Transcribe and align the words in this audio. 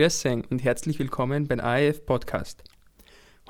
Grüß 0.00 0.24
und 0.48 0.64
herzlich 0.64 0.98
willkommen 0.98 1.46
beim 1.46 1.60
AEF 1.60 2.06
Podcast. 2.06 2.64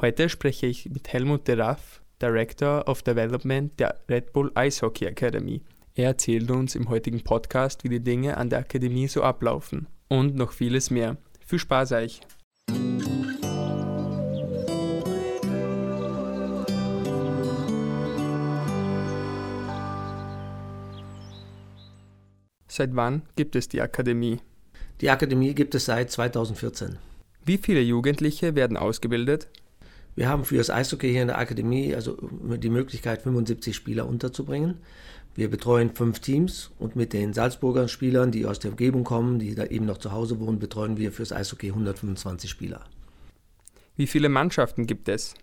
Heute 0.01 0.29
spreche 0.29 0.67
ich 0.67 0.91
mit 0.91 1.13
Helmut 1.13 1.47
de 1.47 1.55
Raff, 1.55 2.03
Director 2.21 2.89
of 2.89 3.05
Development 3.05 3.79
der 3.79 4.01
Red 4.09 4.33
Bull 4.33 4.51
Ice 4.59 4.85
Hockey 4.85 5.05
Academy. 5.05 5.63
Er 5.95 6.07
erzählt 6.07 6.51
uns 6.51 6.75
im 6.75 6.89
heutigen 6.89 7.23
Podcast, 7.23 7.85
wie 7.85 7.89
die 7.89 8.03
Dinge 8.03 8.37
an 8.37 8.51
der 8.51 8.59
Akademie 8.59 9.07
so 9.07 9.23
ablaufen. 9.23 9.87
Und 10.09 10.35
noch 10.35 10.51
vieles 10.51 10.91
mehr. 10.91 11.19
Viel 11.47 11.61
Spaß 11.61 11.93
euch! 11.93 12.21
Seit 22.67 22.97
wann 22.97 23.23
gibt 23.37 23.55
es 23.55 23.69
die 23.69 23.81
Akademie? 23.81 24.41
Die 25.01 25.09
Akademie 25.09 25.55
gibt 25.55 25.75
es 25.75 25.87
seit 25.87 26.11
2014. 26.11 26.99
Wie 27.45 27.57
viele 27.57 27.81
Jugendliche 27.81 28.55
werden 28.55 28.77
ausgebildet? 28.77 29.49
Wir 30.15 30.29
haben 30.29 30.45
für 30.45 30.59
das 30.59 30.69
Eishockey 30.69 31.11
hier 31.11 31.23
in 31.23 31.29
der 31.29 31.39
Akademie 31.39 31.95
also 31.95 32.19
die 32.21 32.69
Möglichkeit, 32.69 33.23
75 33.23 33.75
Spieler 33.75 34.07
unterzubringen. 34.07 34.79
Wir 35.35 35.49
betreuen 35.49 35.95
fünf 35.95 36.19
Teams 36.19 36.71
und 36.79 36.97
mit 36.97 37.13
den 37.15 37.33
Salzburger 37.33 37.89
Spielern, 37.89 38.31
die 38.31 38.45
aus 38.45 38.59
der 38.59 38.73
Umgebung 38.73 39.05
kommen, 39.05 39.39
die 39.39 39.55
da 39.55 39.65
eben 39.65 39.87
noch 39.87 39.99
zu 39.99 40.13
Hause 40.13 40.39
wohnen, 40.39 40.59
betreuen 40.59 40.99
wir 40.99 41.13
fürs 41.13 41.33
Eishockey 41.33 41.69
125 41.69 42.51
Spieler. 42.51 42.85
Wie 43.97 44.07
viele 44.07 44.29
Mannschaften 44.29 44.87
gibt 44.87 45.09
es? 45.09 45.35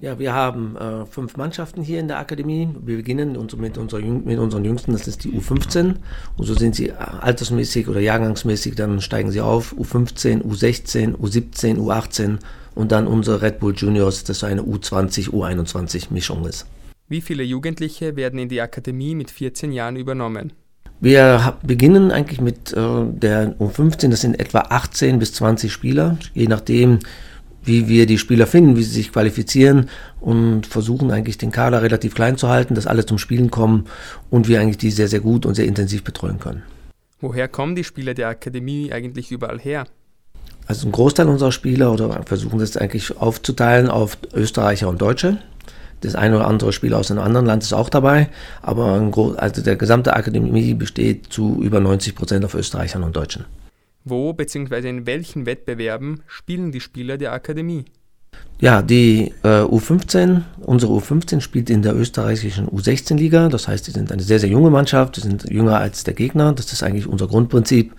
Ja, 0.00 0.18
wir 0.18 0.32
haben 0.32 0.76
äh, 0.76 1.04
fünf 1.04 1.36
Mannschaften 1.36 1.82
hier 1.82 2.00
in 2.00 2.08
der 2.08 2.18
Akademie. 2.18 2.68
Wir 2.82 2.96
beginnen 2.96 3.36
mit, 3.58 3.76
unserer, 3.76 4.00
mit 4.00 4.38
unseren 4.38 4.64
Jüngsten, 4.64 4.92
das 4.92 5.06
ist 5.06 5.24
die 5.24 5.32
U15. 5.32 5.96
Und 6.38 6.46
so 6.46 6.54
sind 6.54 6.74
sie 6.74 6.88
äh, 6.88 6.94
altersmäßig 6.94 7.88
oder 7.88 8.00
jahrgangsmäßig, 8.00 8.76
dann 8.76 9.02
steigen 9.02 9.30
sie 9.30 9.42
auf. 9.42 9.74
U15, 9.74 10.42
U16, 10.42 11.16
U17, 11.16 11.76
U18 11.76 12.38
und 12.74 12.92
dann 12.92 13.06
unsere 13.06 13.42
Red 13.42 13.60
Bull 13.60 13.74
Juniors, 13.76 14.24
das 14.24 14.42
eine 14.42 14.62
U20, 14.62 15.28
U21 15.28 16.06
Mischung 16.10 16.46
ist. 16.46 16.66
Wie 17.08 17.20
viele 17.20 17.42
Jugendliche 17.42 18.16
werden 18.16 18.38
in 18.38 18.48
die 18.48 18.62
Akademie 18.62 19.14
mit 19.14 19.30
14 19.30 19.70
Jahren 19.70 19.96
übernommen? 19.96 20.54
Wir 21.00 21.58
beginnen 21.62 22.10
eigentlich 22.10 22.40
mit 22.40 22.72
äh, 22.72 23.04
der 23.04 23.54
U15, 23.58 24.08
das 24.08 24.22
sind 24.22 24.40
etwa 24.40 24.60
18 24.60 25.18
bis 25.18 25.34
20 25.34 25.70
Spieler, 25.70 26.16
je 26.32 26.46
nachdem, 26.46 27.00
wie 27.64 27.88
wir 27.88 28.06
die 28.06 28.18
Spieler 28.18 28.46
finden, 28.46 28.76
wie 28.76 28.82
sie 28.82 28.94
sich 28.94 29.12
qualifizieren 29.12 29.88
und 30.20 30.66
versuchen 30.66 31.10
eigentlich 31.10 31.38
den 31.38 31.50
Kader 31.50 31.82
relativ 31.82 32.14
klein 32.14 32.36
zu 32.36 32.48
halten, 32.48 32.74
dass 32.74 32.86
alle 32.86 33.06
zum 33.06 33.18
Spielen 33.18 33.50
kommen 33.50 33.86
und 34.30 34.48
wir 34.48 34.60
eigentlich 34.60 34.78
die 34.78 34.90
sehr, 34.90 35.08
sehr 35.08 35.20
gut 35.20 35.46
und 35.46 35.54
sehr 35.54 35.66
intensiv 35.66 36.04
betreuen 36.04 36.38
können. 36.38 36.62
Woher 37.20 37.48
kommen 37.48 37.74
die 37.74 37.84
Spieler 37.84 38.14
der 38.14 38.28
Akademie 38.28 38.92
eigentlich 38.92 39.32
überall 39.32 39.58
her? 39.58 39.86
Also 40.66 40.88
ein 40.88 40.92
Großteil 40.92 41.28
unserer 41.28 41.52
Spieler 41.52 41.92
oder 41.92 42.22
versuchen 42.24 42.58
das 42.58 42.76
eigentlich 42.76 43.16
aufzuteilen 43.16 43.88
auf 43.88 44.18
Österreicher 44.32 44.88
und 44.88 45.00
Deutsche. 45.00 45.38
Das 46.00 46.14
eine 46.14 46.36
oder 46.36 46.46
andere 46.46 46.72
Spieler 46.72 46.98
aus 46.98 47.10
einem 47.10 47.20
anderen 47.20 47.46
Land 47.46 47.62
ist 47.62 47.72
auch 47.72 47.88
dabei, 47.88 48.28
aber 48.60 49.10
also 49.36 49.62
der 49.62 49.76
gesamte 49.76 50.14
Akademie 50.14 50.74
besteht 50.74 51.32
zu 51.32 51.62
über 51.62 51.80
90 51.80 52.14
Prozent 52.14 52.44
auf 52.44 52.54
Österreichern 52.54 53.04
und 53.04 53.16
Deutschen. 53.16 53.46
Wo 54.04 54.32
bzw. 54.34 54.88
in 54.88 55.06
welchen 55.06 55.46
Wettbewerben 55.46 56.22
spielen 56.26 56.72
die 56.72 56.80
Spieler 56.80 57.16
der 57.16 57.32
Akademie? 57.32 57.86
Ja, 58.60 58.82
die 58.82 59.32
äh, 59.42 59.62
U15, 59.62 60.42
unsere 60.60 60.92
U15 60.92 61.40
spielt 61.40 61.70
in 61.70 61.82
der 61.82 61.94
österreichischen 61.96 62.68
U16-Liga. 62.68 63.48
Das 63.48 63.66
heißt, 63.66 63.84
sie 63.84 63.90
sind 63.90 64.12
eine 64.12 64.22
sehr, 64.22 64.38
sehr 64.38 64.48
junge 64.48 64.70
Mannschaft. 64.70 65.16
Sie 65.16 65.22
sind 65.22 65.50
jünger 65.50 65.78
als 65.78 66.04
der 66.04 66.14
Gegner. 66.14 66.52
Das 66.52 66.72
ist 66.72 66.82
eigentlich 66.82 67.06
unser 67.06 67.26
Grundprinzip, 67.26 67.92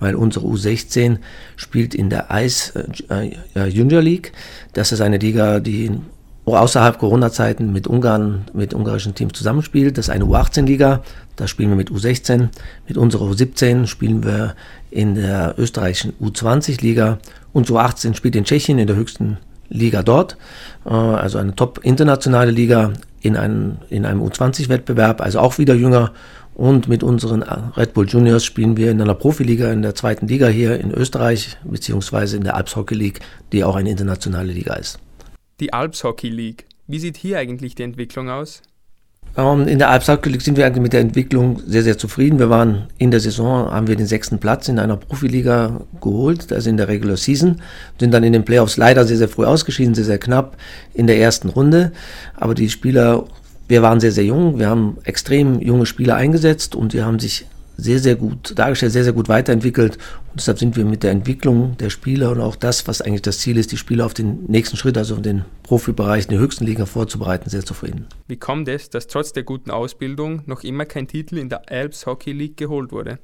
weil 0.00 0.14
unsere 0.14 0.46
U16 0.46 1.18
spielt 1.56 1.94
in 1.94 2.10
der 2.10 2.30
Eis 2.30 2.74
äh, 3.08 3.30
äh, 3.54 3.66
Junior 3.66 4.02
League. 4.02 4.32
Das 4.74 4.92
ist 4.92 5.00
eine 5.00 5.16
Liga, 5.16 5.60
die 5.60 5.90
außerhalb 6.44 6.98
Corona-Zeiten 6.98 7.72
mit 7.72 7.86
Ungarn, 7.86 8.44
mit 8.52 8.74
ungarischen 8.74 9.14
Teams 9.14 9.32
zusammenspielt. 9.34 9.96
Das 9.96 10.06
ist 10.08 10.10
eine 10.10 10.24
U18-Liga, 10.24 11.02
da 11.36 11.46
spielen 11.46 11.70
wir 11.70 11.76
mit 11.76 11.90
U16. 11.90 12.48
Mit 12.88 12.96
unserer 12.96 13.26
U17 13.26 13.86
spielen 13.86 14.24
wir 14.24 14.54
in 14.90 15.14
der 15.14 15.54
österreichischen 15.56 16.14
U20-Liga 16.20 17.18
und 17.52 17.68
U18 17.68 18.14
spielt 18.14 18.36
in 18.36 18.44
Tschechien 18.44 18.78
in 18.78 18.86
der 18.86 18.96
höchsten 18.96 19.38
Liga 19.68 20.02
dort, 20.02 20.36
äh, 20.84 20.90
also 20.90 21.38
eine 21.38 21.54
top-internationale 21.54 22.50
Liga 22.50 22.92
in 23.20 23.36
einem, 23.36 23.78
in 23.88 24.04
einem 24.04 24.22
U20-Wettbewerb, 24.22 25.20
also 25.20 25.38
auch 25.38 25.58
wieder 25.58 25.74
jünger. 25.74 26.12
Und 26.54 26.86
mit 26.86 27.02
unseren 27.02 27.42
Red 27.42 27.94
Bull 27.94 28.06
Juniors 28.06 28.44
spielen 28.44 28.76
wir 28.76 28.90
in 28.90 29.00
einer 29.00 29.14
Profiliga 29.14 29.72
in 29.72 29.80
der 29.80 29.94
zweiten 29.94 30.28
Liga 30.28 30.48
hier 30.48 30.78
in 30.78 30.90
Österreich, 30.90 31.56
beziehungsweise 31.64 32.36
in 32.36 32.44
der 32.44 32.56
Alps 32.56 32.76
Hockey 32.76 32.94
League, 32.94 33.20
die 33.52 33.64
auch 33.64 33.74
eine 33.74 33.88
internationale 33.88 34.52
Liga 34.52 34.74
ist 34.74 34.98
die 35.62 35.72
Alps 35.72 36.02
Hockey 36.02 36.28
League. 36.28 36.66
Wie 36.88 36.98
sieht 36.98 37.16
hier 37.16 37.38
eigentlich 37.38 37.76
die 37.76 37.84
Entwicklung 37.84 38.28
aus? 38.28 38.62
In 39.36 39.78
der 39.78 39.88
Alps 39.88 40.08
Hockey 40.08 40.28
League 40.28 40.42
sind 40.42 40.58
wir 40.58 40.66
eigentlich 40.66 40.82
mit 40.82 40.92
der 40.92 41.00
Entwicklung 41.00 41.62
sehr, 41.66 41.84
sehr 41.84 41.96
zufrieden. 41.96 42.38
Wir 42.38 42.50
waren 42.50 42.88
in 42.98 43.10
der 43.12 43.20
Saison, 43.20 43.70
haben 43.70 43.86
wir 43.86 43.96
den 43.96 44.08
sechsten 44.08 44.38
Platz 44.38 44.68
in 44.68 44.78
einer 44.78 44.96
Profiliga 44.96 45.80
geholt, 46.02 46.52
also 46.52 46.68
in 46.68 46.76
der 46.76 46.88
Regular 46.88 47.16
Season, 47.16 47.62
sind 47.98 48.12
dann 48.12 48.24
in 48.24 48.34
den 48.34 48.44
Playoffs 48.44 48.76
leider 48.76 49.06
sehr, 49.06 49.16
sehr 49.16 49.28
früh 49.28 49.46
ausgeschieden, 49.46 49.94
sehr, 49.94 50.04
sehr 50.04 50.18
knapp 50.18 50.58
in 50.92 51.06
der 51.06 51.18
ersten 51.18 51.48
Runde. 51.48 51.92
Aber 52.34 52.54
die 52.54 52.68
Spieler, 52.68 53.24
wir 53.68 53.80
waren 53.80 54.00
sehr, 54.00 54.12
sehr 54.12 54.24
jung, 54.24 54.58
wir 54.58 54.68
haben 54.68 54.98
extrem 55.04 55.60
junge 55.60 55.86
Spieler 55.86 56.16
eingesetzt 56.16 56.74
und 56.74 56.92
die 56.92 57.02
haben 57.02 57.20
sich 57.20 57.46
sehr, 57.76 57.98
sehr 57.98 58.16
gut 58.16 58.58
dargestellt, 58.58 58.92
sehr, 58.92 59.04
sehr 59.04 59.12
gut 59.12 59.28
weiterentwickelt. 59.28 59.96
Und 60.30 60.40
deshalb 60.40 60.58
sind 60.58 60.76
wir 60.76 60.84
mit 60.84 61.02
der 61.02 61.10
Entwicklung 61.10 61.76
der 61.78 61.90
Spieler 61.90 62.30
und 62.32 62.40
auch 62.40 62.56
das, 62.56 62.86
was 62.86 63.00
eigentlich 63.00 63.22
das 63.22 63.38
Ziel 63.38 63.58
ist, 63.58 63.72
die 63.72 63.76
Spieler 63.76 64.06
auf 64.06 64.14
den 64.14 64.44
nächsten 64.46 64.76
Schritt, 64.76 64.96
also 64.96 65.16
in 65.16 65.22
den 65.22 65.44
Profibereich, 65.62 66.24
in 66.24 66.30
die 66.30 66.38
höchsten 66.38 66.64
Liga 66.64 66.86
vorzubereiten, 66.86 67.50
sehr 67.50 67.64
zufrieden. 67.64 68.06
Wie 68.28 68.36
kommt 68.36 68.68
es, 68.68 68.90
dass 68.90 69.06
trotz 69.06 69.32
der 69.32 69.42
guten 69.42 69.70
Ausbildung 69.70 70.42
noch 70.46 70.64
immer 70.64 70.84
kein 70.84 71.08
Titel 71.08 71.38
in 71.38 71.48
der 71.48 71.70
Alps 71.70 72.06
Hockey 72.06 72.32
League 72.32 72.56
geholt 72.56 72.92
wurde? 72.92 73.18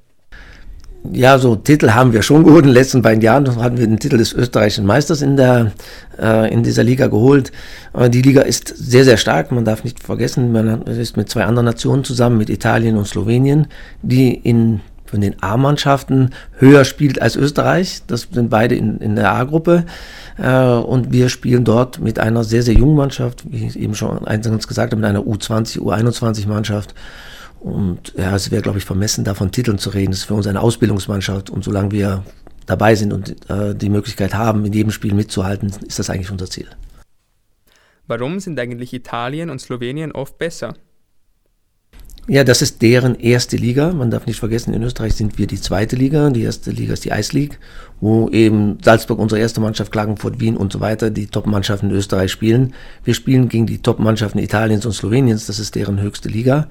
Ja, 1.12 1.38
so 1.38 1.56
Titel 1.56 1.90
haben 1.90 2.12
wir 2.12 2.22
schon 2.22 2.44
geholt. 2.44 2.64
In 2.64 2.70
den 2.70 2.74
letzten 2.74 3.02
beiden 3.02 3.22
Jahren 3.22 3.46
hatten 3.62 3.78
wir 3.78 3.86
den 3.86 3.98
Titel 3.98 4.18
des 4.18 4.32
österreichischen 4.32 4.84
Meisters 4.84 5.22
in, 5.22 5.36
der, 5.36 5.72
äh, 6.20 6.52
in 6.52 6.62
dieser 6.62 6.82
Liga 6.82 7.06
geholt. 7.06 7.52
Aber 7.92 8.08
die 8.08 8.20
Liga 8.20 8.42
ist 8.42 8.68
sehr, 8.68 9.04
sehr 9.04 9.16
stark. 9.16 9.52
Man 9.52 9.64
darf 9.64 9.84
nicht 9.84 10.02
vergessen, 10.02 10.52
man 10.52 10.82
ist 10.82 11.16
mit 11.16 11.30
zwei 11.30 11.44
anderen 11.44 11.66
Nationen 11.66 12.04
zusammen, 12.04 12.36
mit 12.36 12.50
Italien 12.50 12.96
und 12.96 13.06
Slowenien, 13.06 13.68
die 14.02 14.34
in 14.34 14.80
von 15.08 15.20
den 15.22 15.42
A-Mannschaften 15.42 16.30
höher 16.58 16.84
spielt 16.84 17.22
als 17.22 17.34
Österreich. 17.34 18.02
Das 18.06 18.28
sind 18.30 18.50
beide 18.50 18.74
in, 18.74 18.98
in 18.98 19.16
der 19.16 19.32
A-Gruppe. 19.32 19.84
Äh, 20.36 20.62
und 20.62 21.12
wir 21.12 21.30
spielen 21.30 21.64
dort 21.64 21.98
mit 22.00 22.18
einer 22.18 22.44
sehr, 22.44 22.62
sehr 22.62 22.74
jungen 22.74 22.96
Mannschaft, 22.96 23.44
wie 23.50 23.66
ich 23.66 23.78
eben 23.78 23.94
schon 23.94 24.26
eingangs 24.26 24.68
gesagt 24.68 24.92
habe, 24.92 25.00
mit 25.00 25.08
einer 25.08 25.22
U20, 25.22 25.78
U21-Mannschaft. 25.78 26.94
Und 27.60 28.14
ja, 28.16 28.34
es 28.34 28.50
wäre, 28.50 28.62
glaube 28.62 28.78
ich, 28.78 28.84
vermessen, 28.84 29.24
davon 29.24 29.50
Titeln 29.50 29.78
zu 29.78 29.90
reden. 29.90 30.12
Das 30.12 30.20
ist 30.20 30.26
für 30.26 30.34
uns 30.34 30.46
eine 30.46 30.60
Ausbildungsmannschaft 30.60 31.50
und 31.50 31.64
solange 31.64 31.90
wir 31.90 32.24
dabei 32.66 32.94
sind 32.94 33.12
und 33.12 33.50
äh, 33.50 33.74
die 33.74 33.88
Möglichkeit 33.88 34.34
haben, 34.34 34.64
in 34.64 34.72
jedem 34.72 34.92
Spiel 34.92 35.14
mitzuhalten, 35.14 35.72
ist 35.86 35.98
das 35.98 36.10
eigentlich 36.10 36.30
unser 36.30 36.48
Ziel. 36.48 36.68
Warum 38.06 38.40
sind 38.40 38.58
eigentlich 38.60 38.92
Italien 38.92 39.50
und 39.50 39.60
Slowenien 39.60 40.12
oft 40.12 40.38
besser? 40.38 40.74
Ja, 42.30 42.44
das 42.44 42.60
ist 42.60 42.82
deren 42.82 43.18
erste 43.18 43.56
Liga. 43.56 43.90
Man 43.90 44.10
darf 44.10 44.26
nicht 44.26 44.38
vergessen, 44.38 44.74
in 44.74 44.82
Österreich 44.82 45.14
sind 45.14 45.38
wir 45.38 45.46
die 45.46 45.58
zweite 45.58 45.96
Liga. 45.96 46.28
Die 46.28 46.42
erste 46.42 46.70
Liga 46.70 46.92
ist 46.92 47.06
die 47.06 47.08
Ice 47.08 47.34
League, 47.34 47.58
wo 48.02 48.28
eben 48.28 48.76
Salzburg, 48.82 49.18
unsere 49.18 49.40
erste 49.40 49.62
Mannschaft, 49.62 49.90
Klagenfurt, 49.90 50.38
Wien 50.38 50.58
und 50.58 50.70
so 50.70 50.80
weiter, 50.80 51.08
die 51.08 51.28
Top-Mannschaften 51.28 51.88
in 51.88 51.96
Österreich 51.96 52.30
spielen. 52.30 52.74
Wir 53.02 53.14
spielen 53.14 53.48
gegen 53.48 53.64
die 53.64 53.78
Top-Mannschaften 53.78 54.40
Italiens 54.40 54.84
und 54.84 54.92
Sloweniens. 54.92 55.46
Das 55.46 55.58
ist 55.58 55.74
deren 55.74 56.02
höchste 56.02 56.28
Liga. 56.28 56.68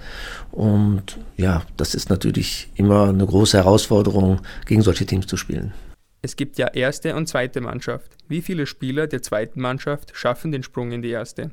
Und 0.52 1.18
ja, 1.38 1.64
das 1.76 1.96
ist 1.96 2.12
natürlich 2.12 2.70
immer 2.76 3.10
eine 3.10 3.26
große 3.26 3.58
Herausforderung, 3.58 4.42
gegen 4.68 4.84
solche 4.84 5.08
Teams 5.08 5.26
zu 5.26 5.38
spielen. 5.38 5.74
Es 6.22 6.36
gibt 6.36 6.60
ja 6.60 6.68
erste 6.68 7.16
und 7.16 7.28
zweite 7.28 7.62
Mannschaft. 7.62 8.12
Wie 8.28 8.44
viele 8.44 8.68
Spieler 8.68 9.08
der 9.08 9.24
zweiten 9.24 9.60
Mannschaft 9.60 10.12
schaffen 10.14 10.52
den 10.52 10.62
Sprung 10.62 10.92
in 10.92 11.02
die 11.02 11.10
erste? 11.10 11.50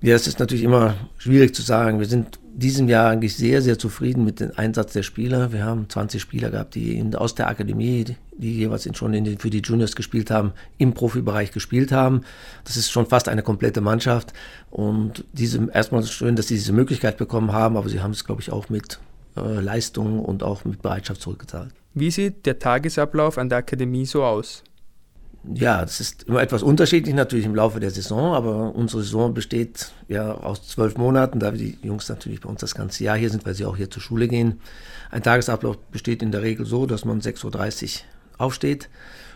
Ja, 0.00 0.16
es 0.16 0.26
ist 0.26 0.40
natürlich 0.40 0.64
immer 0.64 0.96
schwierig 1.18 1.54
zu 1.54 1.62
sagen. 1.62 2.00
Wir 2.00 2.06
sind 2.06 2.40
diesem 2.54 2.88
Jahr 2.88 3.10
eigentlich 3.10 3.36
sehr, 3.36 3.62
sehr 3.62 3.78
zufrieden 3.78 4.24
mit 4.24 4.40
dem 4.40 4.52
Einsatz 4.56 4.92
der 4.92 5.02
Spieler. 5.02 5.52
Wir 5.52 5.64
haben 5.64 5.88
20 5.88 6.20
Spieler 6.20 6.50
gehabt, 6.50 6.74
die 6.74 6.96
in, 6.98 7.14
aus 7.14 7.34
der 7.34 7.48
Akademie, 7.48 8.16
die, 8.36 8.58
jeweils 8.58 8.88
schon 8.96 9.12
den, 9.12 9.38
für 9.38 9.50
die 9.50 9.60
Juniors 9.60 9.96
gespielt 9.96 10.30
haben, 10.30 10.52
im 10.78 10.92
Profibereich 10.92 11.52
gespielt 11.52 11.92
haben. 11.92 12.22
Das 12.64 12.76
ist 12.76 12.90
schon 12.90 13.06
fast 13.06 13.28
eine 13.28 13.42
komplette 13.42 13.80
Mannschaft. 13.80 14.32
Und 14.70 15.24
diese, 15.32 15.68
erstmal 15.72 16.04
schön, 16.04 16.36
dass 16.36 16.48
sie 16.48 16.54
diese 16.54 16.72
Möglichkeit 16.72 17.16
bekommen 17.16 17.52
haben, 17.52 17.76
aber 17.76 17.88
sie 17.88 18.00
haben 18.00 18.12
es, 18.12 18.24
glaube 18.24 18.42
ich, 18.42 18.52
auch 18.52 18.68
mit 18.68 18.98
äh, 19.36 19.60
Leistung 19.60 20.20
und 20.20 20.42
auch 20.42 20.64
mit 20.64 20.82
Bereitschaft 20.82 21.20
zurückgezahlt. 21.20 21.72
Wie 21.94 22.10
sieht 22.10 22.46
der 22.46 22.58
Tagesablauf 22.58 23.38
an 23.38 23.48
der 23.48 23.58
Akademie 23.58 24.06
so 24.06 24.24
aus? 24.24 24.62
Ja, 25.44 25.80
das 25.80 26.00
ist 26.00 26.24
immer 26.24 26.40
etwas 26.40 26.62
unterschiedlich 26.62 27.14
natürlich 27.14 27.46
im 27.46 27.54
Laufe 27.54 27.80
der 27.80 27.90
Saison, 27.90 28.34
aber 28.34 28.74
unsere 28.74 29.02
Saison 29.02 29.34
besteht 29.34 29.90
ja 30.06 30.32
aus 30.32 30.68
zwölf 30.68 30.96
Monaten, 30.96 31.40
da 31.40 31.50
die 31.50 31.78
Jungs 31.82 32.08
natürlich 32.08 32.40
bei 32.40 32.48
uns 32.48 32.60
das 32.60 32.74
ganze 32.74 33.02
Jahr 33.02 33.16
hier 33.16 33.30
sind, 33.30 33.44
weil 33.44 33.54
sie 33.54 33.64
auch 33.64 33.76
hier 33.76 33.90
zur 33.90 34.02
Schule 34.02 34.28
gehen. 34.28 34.60
Ein 35.10 35.22
Tagesablauf 35.22 35.78
besteht 35.90 36.22
in 36.22 36.30
der 36.30 36.42
Regel 36.42 36.64
so, 36.64 36.86
dass 36.86 37.04
man 37.04 37.20
6.30 37.20 37.44
Uhr 37.44 38.00
aufsteht. 38.38 38.88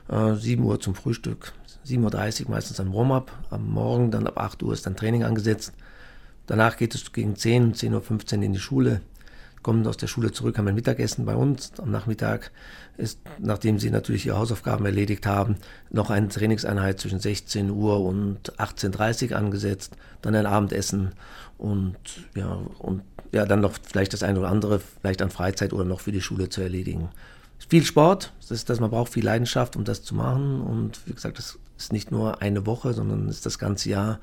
Äh, 0.08 0.34
7 0.36 0.62
Uhr 0.62 0.78
zum 0.78 0.94
Frühstück, 0.94 1.52
7.30 1.84 2.44
Uhr 2.44 2.50
meistens 2.50 2.78
ein 2.78 2.94
Warm-up. 2.94 3.32
Am 3.50 3.68
Morgen 3.68 4.12
dann 4.12 4.28
ab 4.28 4.38
8 4.38 4.62
Uhr 4.62 4.72
ist 4.72 4.86
dann 4.86 4.96
Training 4.96 5.24
angesetzt. 5.24 5.72
Danach 6.46 6.76
geht 6.76 6.94
es 6.94 7.12
gegen 7.12 7.34
10, 7.34 7.74
10.15 7.74 8.36
Uhr 8.36 8.42
in 8.44 8.52
die 8.52 8.60
Schule 8.60 9.00
kommen 9.66 9.84
aus 9.88 9.96
der 9.96 10.06
Schule 10.06 10.30
zurück, 10.30 10.58
haben 10.58 10.68
ein 10.68 10.76
Mittagessen 10.76 11.24
bei 11.24 11.34
uns. 11.34 11.72
Am 11.80 11.90
Nachmittag 11.90 12.52
ist, 12.98 13.18
nachdem 13.40 13.80
sie 13.80 13.90
natürlich 13.90 14.24
ihre 14.24 14.38
Hausaufgaben 14.38 14.86
erledigt 14.86 15.26
haben, 15.26 15.56
noch 15.90 16.08
eine 16.08 16.28
Trainingseinheit 16.28 17.00
zwischen 17.00 17.18
16 17.18 17.70
Uhr 17.70 18.00
und 18.00 18.52
18.30 18.60 19.32
Uhr 19.32 19.36
angesetzt. 19.36 19.96
Dann 20.22 20.36
ein 20.36 20.46
Abendessen 20.46 21.14
und 21.58 21.96
ja, 22.36 22.60
und 22.78 23.02
ja, 23.32 23.44
dann 23.44 23.60
noch 23.60 23.72
vielleicht 23.82 24.12
das 24.12 24.22
eine 24.22 24.38
oder 24.38 24.50
andere, 24.50 24.78
vielleicht 24.78 25.20
an 25.20 25.30
Freizeit 25.30 25.72
oder 25.72 25.84
noch 25.84 25.98
für 25.98 26.12
die 26.12 26.20
Schule 26.20 26.48
zu 26.48 26.60
erledigen. 26.60 27.08
Viel 27.68 27.84
Sport, 27.84 28.32
das 28.42 28.52
ist, 28.52 28.70
dass 28.70 28.78
man 28.78 28.90
braucht 28.90 29.14
viel 29.14 29.24
Leidenschaft, 29.24 29.74
um 29.74 29.82
das 29.82 30.04
zu 30.04 30.14
machen. 30.14 30.60
Und 30.60 31.00
wie 31.08 31.12
gesagt, 31.12 31.38
das 31.38 31.58
ist 31.76 31.92
nicht 31.92 32.12
nur 32.12 32.40
eine 32.40 32.66
Woche, 32.66 32.94
sondern 32.94 33.26
ist 33.26 33.44
das 33.44 33.58
ganze 33.58 33.90
Jahr. 33.90 34.20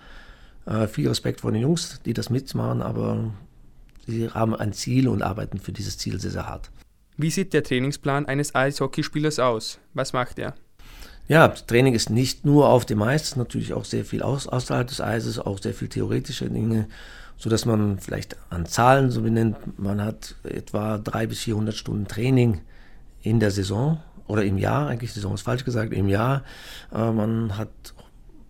Äh, 0.66 0.88
viel 0.88 1.10
Respekt 1.10 1.42
vor 1.42 1.52
den 1.52 1.62
Jungs, 1.62 2.00
die 2.06 2.14
das 2.14 2.30
mitmachen, 2.30 2.82
aber 2.82 3.34
Sie 4.06 4.30
haben 4.30 4.56
ein 4.56 4.74
Ziel 4.74 5.08
und 5.08 5.22
arbeiten 5.22 5.60
für 5.60 5.72
dieses 5.72 5.98
Ziel 5.98 6.20
sehr, 6.20 6.32
sehr 6.32 6.48
hart. 6.48 6.70
Wie 7.16 7.30
sieht 7.30 7.54
der 7.54 7.64
Trainingsplan 7.64 8.26
eines 8.26 8.56
Eishockeyspielers 8.56 9.40
aus? 9.40 9.80
Was 9.94 10.14
macht 10.14 10.40
er? 10.40 10.56
Ja, 11.28 11.48
das 11.48 11.66
Training 11.66 11.94
ist 11.94 12.10
nicht 12.10 12.44
nur 12.44 12.68
auf 12.68 12.86
dem 12.86 13.02
Eis, 13.02 13.36
natürlich 13.38 13.74
auch 13.74 13.86
sehr 13.86 14.04
viel 14.04 14.22
außerhalb 14.22 14.88
des 14.88 15.00
Eises, 15.00 15.40
auch 15.40 15.58
sehr 15.60 15.74
viel 15.74 15.88
theoretische 15.88 16.50
Dinge, 16.50 16.88
sodass 17.38 17.66
man 17.66 18.00
vielleicht 18.00 18.36
an 18.50 18.66
Zahlen 18.66 19.10
so 19.10 19.22
benennt, 19.22 19.80
man 19.80 20.02
hat 20.02 20.36
etwa 20.44 20.98
300 20.98 21.30
bis 21.30 21.40
400 21.40 21.76
Stunden 21.76 22.08
Training 22.08 22.62
in 23.22 23.40
der 23.40 23.52
Saison 23.52 24.02
oder 24.28 24.44
im 24.44 24.58
Jahr, 24.58 24.88
eigentlich 24.88 25.14
Saison 25.14 25.34
ist 25.34 25.44
falsch 25.44 25.64
gesagt, 25.64 25.94
im 25.94 26.10
Jahr. 26.10 26.44
Äh, 26.94 27.12
man 27.12 27.58
hat 27.58 27.70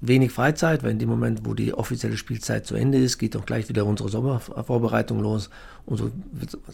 wenig 0.06 0.32
Freizeit, 0.32 0.84
weil 0.84 0.92
in 0.92 1.00
dem 1.00 1.10
Moment, 1.10 1.42
wo 1.46 1.54
die 1.54 1.74
offizielle 1.74 2.18
Spielzeit 2.18 2.66
zu 2.66 2.76
Ende 2.76 2.98
ist, 2.98 3.18
geht 3.18 3.36
auch 3.38 3.46
gleich 3.46 3.70
wieder 3.70 3.86
unsere 3.86 4.10
Sommervorbereitung 4.10 5.22
los. 5.22 5.50
Und 5.86 5.98
so 5.98 6.12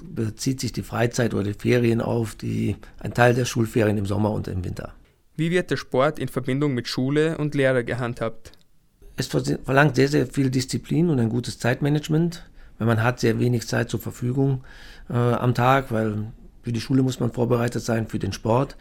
bezieht 0.04 0.60
sich 0.60 0.74
die 0.74 0.82
Freizeit 0.82 1.34
oder 1.34 1.44
die 1.44 1.54
Ferien 1.54 2.02
auf 2.02 2.36
die, 2.36 2.76
ein 3.00 3.14
Teil 3.14 3.36
der 3.36 3.46
Schulferien 3.46 3.98
im 3.98 4.08
Sommer 4.08 4.32
und 4.32 4.48
im 4.48 4.64
Winter. 4.64 4.94
Wie 5.36 5.52
wird 5.52 5.70
der 5.70 5.78
Sport 5.78 6.18
in 6.18 6.28
Verbindung 6.28 6.74
mit 6.74 6.88
Schule 6.88 7.38
und 7.38 7.54
Lehrer 7.56 7.84
gehandhabt? 7.84 8.52
Es 9.16 9.28
verlangt 9.28 9.96
sehr, 9.96 10.08
sehr 10.08 10.26
viel 10.26 10.50
Disziplin 10.50 11.10
und 11.10 11.20
ein 11.20 11.30
gutes 11.30 11.60
Zeitmanagement, 11.60 12.50
weil 12.78 12.88
man 12.88 13.04
hat 13.04 13.20
sehr 13.20 13.40
wenig 13.40 13.68
Zeit 13.68 13.90
zur 13.90 14.00
Verfügung 14.00 14.64
äh, 15.10 15.14
am 15.14 15.54
Tag, 15.54 15.92
weil 15.92 16.32
für 16.62 16.72
die 16.72 16.82
Schule 16.82 17.04
muss 17.04 17.20
man 17.20 17.32
vorbereitet 17.32 17.84
sein, 17.84 18.08
für 18.08 18.20
den 18.20 18.34
Sport. 18.34 18.76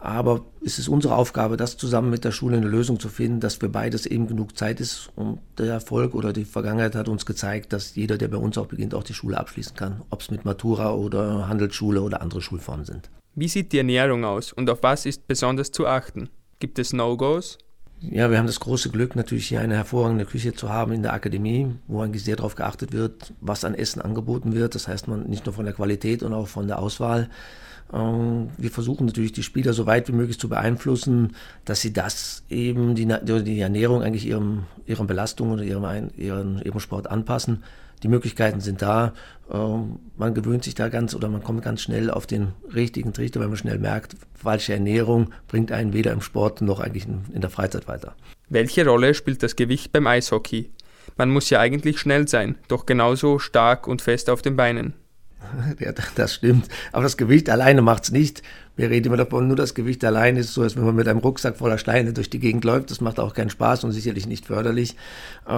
Aber 0.00 0.44
es 0.64 0.78
ist 0.78 0.88
unsere 0.88 1.16
Aufgabe, 1.16 1.56
das 1.56 1.76
zusammen 1.76 2.10
mit 2.10 2.24
der 2.24 2.30
Schule 2.30 2.56
eine 2.56 2.68
Lösung 2.68 3.00
zu 3.00 3.08
finden, 3.08 3.40
dass 3.40 3.56
für 3.56 3.68
beides 3.68 4.06
eben 4.06 4.28
genug 4.28 4.56
Zeit 4.56 4.80
ist. 4.80 5.10
Und 5.16 5.40
der 5.58 5.72
Erfolg 5.72 6.14
oder 6.14 6.32
die 6.32 6.44
Vergangenheit 6.44 6.94
hat 6.94 7.08
uns 7.08 7.26
gezeigt, 7.26 7.72
dass 7.72 7.96
jeder, 7.96 8.16
der 8.16 8.28
bei 8.28 8.36
uns 8.36 8.56
auch 8.58 8.66
beginnt, 8.66 8.94
auch 8.94 9.02
die 9.02 9.14
Schule 9.14 9.38
abschließen 9.38 9.74
kann. 9.74 10.02
Ob 10.10 10.20
es 10.20 10.30
mit 10.30 10.44
Matura 10.44 10.94
oder 10.94 11.48
Handelsschule 11.48 12.00
oder 12.00 12.22
andere 12.22 12.40
Schulformen 12.40 12.86
sind. 12.86 13.10
Wie 13.34 13.48
sieht 13.48 13.72
die 13.72 13.78
Ernährung 13.78 14.24
aus 14.24 14.52
und 14.52 14.70
auf 14.70 14.82
was 14.82 15.04
ist 15.04 15.26
besonders 15.26 15.72
zu 15.72 15.86
achten? 15.86 16.28
Gibt 16.60 16.78
es 16.78 16.92
No-Gos? 16.92 17.58
Ja, 18.00 18.30
wir 18.30 18.38
haben 18.38 18.46
das 18.46 18.60
große 18.60 18.90
Glück, 18.90 19.16
natürlich 19.16 19.48
hier 19.48 19.60
eine 19.60 19.74
hervorragende 19.74 20.24
Küche 20.24 20.54
zu 20.54 20.68
haben 20.68 20.92
in 20.92 21.02
der 21.02 21.14
Akademie, 21.14 21.74
wo 21.88 22.00
eigentlich 22.00 22.22
sehr 22.22 22.36
darauf 22.36 22.54
geachtet 22.54 22.92
wird, 22.92 23.32
was 23.40 23.64
an 23.64 23.74
Essen 23.74 24.00
angeboten 24.00 24.54
wird. 24.54 24.76
Das 24.76 24.86
heißt, 24.86 25.08
man 25.08 25.24
nicht 25.24 25.46
nur 25.46 25.52
von 25.52 25.64
der 25.64 25.74
Qualität 25.74 26.22
und 26.22 26.32
auch 26.32 26.46
von 26.46 26.68
der 26.68 26.78
Auswahl. 26.78 27.28
Ähm, 27.92 28.50
wir 28.56 28.70
versuchen 28.70 29.06
natürlich 29.06 29.32
die 29.32 29.42
Spieler 29.42 29.72
so 29.72 29.86
weit 29.86 30.06
wie 30.08 30.12
möglich 30.12 30.38
zu 30.38 30.48
beeinflussen, 30.48 31.34
dass 31.64 31.80
sie 31.80 31.92
das 31.92 32.44
eben, 32.48 32.94
die, 32.94 33.06
die 33.06 33.60
Ernährung 33.60 34.02
eigentlich 34.02 34.26
ihrem, 34.26 34.64
ihren 34.86 35.08
Belastungen 35.08 35.54
oder 35.54 35.64
ihrem, 35.64 36.10
ihren, 36.16 36.62
ihrem 36.62 36.80
Sport 36.80 37.10
anpassen. 37.10 37.64
Die 38.02 38.08
Möglichkeiten 38.08 38.60
sind 38.60 38.82
da. 38.82 39.12
Ähm, 39.50 39.98
man 40.16 40.34
gewöhnt 40.34 40.64
sich 40.64 40.74
da 40.74 40.88
ganz 40.88 41.14
oder 41.14 41.28
man 41.28 41.42
kommt 41.42 41.62
ganz 41.62 41.82
schnell 41.82 42.10
auf 42.10 42.26
den 42.26 42.52
richtigen 42.74 43.12
Trichter, 43.12 43.40
weil 43.40 43.48
man 43.48 43.56
schnell 43.56 43.78
merkt, 43.78 44.16
falsche 44.34 44.72
Ernährung 44.72 45.32
bringt 45.46 45.72
einen 45.72 45.92
weder 45.92 46.12
im 46.12 46.20
Sport 46.20 46.60
noch 46.60 46.80
eigentlich 46.80 47.06
in 47.06 47.40
der 47.40 47.50
Freizeit 47.50 47.88
weiter. 47.88 48.14
Welche 48.48 48.86
Rolle 48.86 49.14
spielt 49.14 49.42
das 49.42 49.56
Gewicht 49.56 49.92
beim 49.92 50.06
Eishockey? 50.06 50.70
Man 51.16 51.30
muss 51.30 51.50
ja 51.50 51.60
eigentlich 51.60 51.98
schnell 51.98 52.28
sein, 52.28 52.56
doch 52.68 52.86
genauso 52.86 53.38
stark 53.38 53.86
und 53.88 54.02
fest 54.02 54.30
auf 54.30 54.42
den 54.42 54.56
Beinen. 54.56 54.94
Ja, 55.78 55.92
das 55.92 56.34
stimmt. 56.34 56.68
Aber 56.92 57.02
das 57.02 57.16
Gewicht 57.16 57.48
alleine 57.50 57.82
macht 57.82 58.04
es 58.04 58.10
nicht. 58.10 58.42
Wir 58.76 58.90
reden 58.90 59.08
immer 59.08 59.16
davon, 59.16 59.48
nur 59.48 59.56
das 59.56 59.74
Gewicht 59.74 60.04
allein 60.04 60.36
ist 60.36 60.54
so, 60.54 60.62
als 60.62 60.76
wenn 60.76 60.84
man 60.84 60.94
mit 60.94 61.08
einem 61.08 61.18
Rucksack 61.18 61.56
voller 61.56 61.78
Steine 61.78 62.12
durch 62.12 62.30
die 62.30 62.38
Gegend 62.38 62.64
läuft. 62.64 62.90
Das 62.90 63.00
macht 63.00 63.18
auch 63.18 63.34
keinen 63.34 63.50
Spaß 63.50 63.84
und 63.84 63.92
sicherlich 63.92 64.26
nicht 64.26 64.46
förderlich. 64.46 64.96
Äh, 65.46 65.52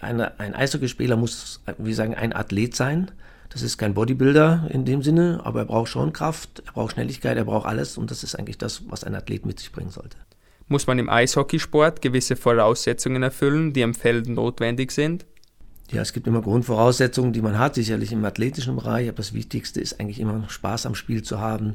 eine, 0.00 0.38
ein 0.38 0.54
Eishockeyspieler 0.54 1.16
muss, 1.16 1.60
wie 1.78 1.94
sagen, 1.94 2.14
ein 2.14 2.32
Athlet 2.32 2.76
sein. 2.76 3.10
Das 3.50 3.62
ist 3.62 3.76
kein 3.76 3.92
Bodybuilder 3.94 4.68
in 4.70 4.86
dem 4.86 5.02
Sinne, 5.02 5.40
aber 5.44 5.60
er 5.60 5.64
braucht 5.66 5.88
schon 5.88 6.14
Kraft, 6.14 6.62
er 6.64 6.72
braucht 6.72 6.92
Schnelligkeit, 6.92 7.36
er 7.36 7.44
braucht 7.44 7.66
alles 7.66 7.98
und 7.98 8.10
das 8.10 8.24
ist 8.24 8.34
eigentlich 8.34 8.56
das, 8.56 8.84
was 8.88 9.04
ein 9.04 9.14
Athlet 9.14 9.44
mit 9.44 9.60
sich 9.60 9.70
bringen 9.72 9.90
sollte. 9.90 10.16
Muss 10.68 10.86
man 10.86 10.98
im 10.98 11.10
Eishockeysport 11.10 12.00
gewisse 12.00 12.34
Voraussetzungen 12.34 13.22
erfüllen, 13.22 13.74
die 13.74 13.84
am 13.84 13.92
Feld 13.92 14.26
notwendig 14.26 14.90
sind? 14.92 15.26
Ja, 15.92 16.00
es 16.00 16.14
gibt 16.14 16.26
immer 16.26 16.40
Grundvoraussetzungen, 16.40 17.34
die 17.34 17.42
man 17.42 17.58
hat, 17.58 17.74
sicherlich 17.74 18.12
im 18.12 18.24
athletischen 18.24 18.76
Bereich, 18.76 19.08
aber 19.08 19.18
das 19.18 19.34
Wichtigste 19.34 19.78
ist 19.78 20.00
eigentlich 20.00 20.20
immer 20.20 20.48
Spaß 20.48 20.86
am 20.86 20.94
Spiel 20.94 21.22
zu 21.22 21.38
haben, 21.38 21.74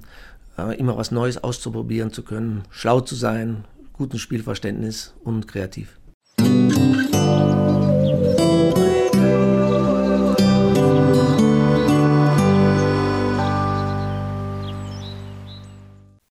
äh, 0.57 0.75
immer 0.77 0.97
was 0.97 1.11
Neues 1.11 1.43
auszuprobieren 1.43 2.11
zu 2.11 2.23
können, 2.23 2.63
schlau 2.71 2.99
zu 2.99 3.13
sein, 3.13 3.65
gutes 3.93 4.19
Spielverständnis 4.21 5.13
und 5.23 5.47
kreativ. 5.47 5.99